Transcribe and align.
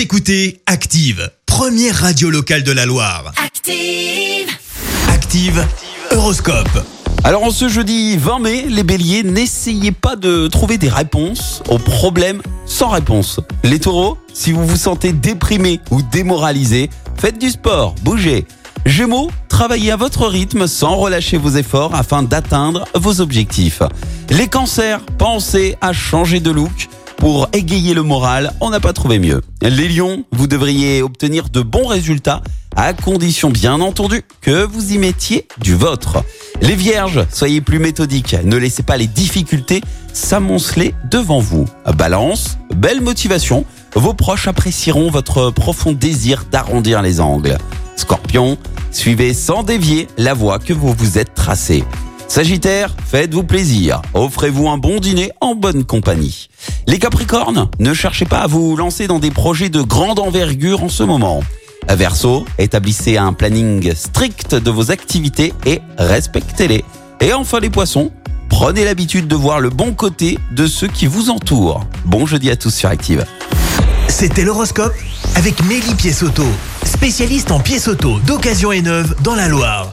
Vous 0.00 0.04
écoutez 0.04 0.62
Active, 0.64 1.30
première 1.44 1.94
radio 1.94 2.30
locale 2.30 2.62
de 2.62 2.72
la 2.72 2.86
Loire. 2.86 3.34
Active. 3.36 4.48
Active, 5.10 5.62
Horoscope. 6.10 6.86
Alors 7.22 7.44
en 7.44 7.50
ce 7.50 7.68
jeudi 7.68 8.16
20 8.16 8.38
mai, 8.38 8.64
les 8.66 8.82
béliers, 8.82 9.22
n'essayez 9.22 9.92
pas 9.92 10.16
de 10.16 10.48
trouver 10.48 10.78
des 10.78 10.88
réponses 10.88 11.62
aux 11.68 11.76
problèmes 11.76 12.40
sans 12.64 12.88
réponse. 12.88 13.40
Les 13.62 13.78
taureaux, 13.78 14.16
si 14.32 14.52
vous 14.52 14.64
vous 14.64 14.78
sentez 14.78 15.12
déprimé 15.12 15.80
ou 15.90 16.00
démoralisé, 16.00 16.88
faites 17.18 17.38
du 17.38 17.50
sport, 17.50 17.94
bougez. 18.00 18.46
Gémeaux, 18.86 19.30
travaillez 19.50 19.90
à 19.90 19.96
votre 19.96 20.26
rythme 20.28 20.66
sans 20.66 20.96
relâcher 20.96 21.36
vos 21.36 21.50
efforts 21.50 21.94
afin 21.94 22.22
d'atteindre 22.22 22.88
vos 22.94 23.20
objectifs. 23.20 23.82
Les 24.30 24.48
cancers, 24.48 25.04
pensez 25.18 25.76
à 25.82 25.92
changer 25.92 26.40
de 26.40 26.50
look. 26.50 26.88
Pour 27.20 27.50
égayer 27.52 27.92
le 27.92 28.02
moral, 28.02 28.54
on 28.62 28.70
n'a 28.70 28.80
pas 28.80 28.94
trouvé 28.94 29.18
mieux. 29.18 29.42
Les 29.60 29.88
lions, 29.88 30.24
vous 30.32 30.46
devriez 30.46 31.02
obtenir 31.02 31.50
de 31.50 31.60
bons 31.60 31.86
résultats 31.86 32.42
à 32.74 32.94
condition 32.94 33.50
bien 33.50 33.78
entendu 33.82 34.22
que 34.40 34.64
vous 34.64 34.94
y 34.94 34.98
mettiez 34.98 35.46
du 35.58 35.74
vôtre. 35.74 36.24
Les 36.62 36.74
vierges, 36.74 37.26
soyez 37.30 37.60
plus 37.60 37.78
méthodiques, 37.78 38.36
ne 38.42 38.56
laissez 38.56 38.82
pas 38.82 38.96
les 38.96 39.06
difficultés 39.06 39.82
s'amonceler 40.14 40.94
devant 41.10 41.40
vous. 41.40 41.66
Balance, 41.94 42.56
belle 42.74 43.02
motivation, 43.02 43.66
vos 43.94 44.14
proches 44.14 44.48
apprécieront 44.48 45.10
votre 45.10 45.50
profond 45.50 45.92
désir 45.92 46.46
d'arrondir 46.50 47.02
les 47.02 47.20
angles. 47.20 47.58
Scorpion, 47.96 48.56
suivez 48.92 49.34
sans 49.34 49.62
dévier 49.62 50.08
la 50.16 50.32
voie 50.32 50.58
que 50.58 50.72
vous 50.72 50.94
vous 50.94 51.18
êtes 51.18 51.34
tracée. 51.34 51.84
Sagittaire, 52.30 52.94
faites-vous 53.06 53.42
plaisir, 53.42 54.02
offrez-vous 54.14 54.68
un 54.68 54.78
bon 54.78 55.00
dîner 55.00 55.32
en 55.40 55.56
bonne 55.56 55.82
compagnie. 55.82 56.48
Les 56.86 57.00
Capricornes, 57.00 57.68
ne 57.80 57.92
cherchez 57.92 58.24
pas 58.24 58.38
à 58.38 58.46
vous 58.46 58.76
lancer 58.76 59.08
dans 59.08 59.18
des 59.18 59.32
projets 59.32 59.68
de 59.68 59.82
grande 59.82 60.20
envergure 60.20 60.84
en 60.84 60.88
ce 60.88 61.02
moment. 61.02 61.42
Verseau, 61.88 62.46
établissez 62.56 63.16
un 63.16 63.32
planning 63.32 63.92
strict 63.96 64.54
de 64.54 64.70
vos 64.70 64.92
activités 64.92 65.52
et 65.66 65.80
respectez-les. 65.98 66.84
Et 67.20 67.32
enfin 67.32 67.58
les 67.58 67.68
poissons, 67.68 68.12
prenez 68.48 68.84
l'habitude 68.84 69.26
de 69.26 69.34
voir 69.34 69.58
le 69.58 69.70
bon 69.70 69.92
côté 69.92 70.38
de 70.52 70.68
ceux 70.68 70.86
qui 70.86 71.08
vous 71.08 71.30
entourent. 71.30 71.84
Bon 72.04 72.26
jeudi 72.26 72.48
à 72.48 72.54
tous 72.54 72.72
sur 72.72 72.90
Active. 72.90 73.26
C'était 74.06 74.44
l'horoscope 74.44 74.94
avec 75.34 75.64
Mélie 75.64 75.96
Pièce-Auto, 75.96 76.46
spécialiste 76.84 77.50
en 77.50 77.58
pièces 77.58 77.88
auto 77.88 78.20
d'occasion 78.20 78.70
et 78.70 78.82
neuve 78.82 79.16
dans 79.24 79.34
la 79.34 79.48
Loire. 79.48 79.92